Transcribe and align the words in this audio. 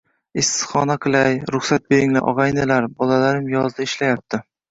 issiqxona 0.43 0.95
qilay, 1.03 1.35
ruxsat 1.55 1.85
beringlar, 1.93 2.25
og‘aynilar, 2.33 2.89
bolalarim 3.03 3.53
yozda 3.55 3.89
ishlayapti 3.91 4.43